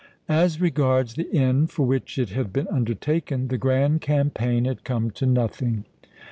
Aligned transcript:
As 0.27 0.59
regards 0.59 1.13
the 1.13 1.31
end 1.31 1.69
for 1.69 1.85
which 1.85 2.17
it 2.17 2.29
had 2.29 2.51
been 2.51 2.67
undertaken, 2.69 3.49
the 3.49 3.57
grand 3.59 4.01
campaign 4.01 4.65
had 4.65 4.83
come 4.83 5.11
to 5.11 5.27
nothing. 5.27 5.85